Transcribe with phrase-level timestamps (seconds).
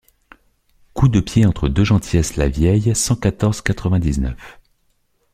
[0.95, 4.59] Coup de pied entre deux gentillesses Lavieille cent quatorze quatre-vingt-dix-neuf.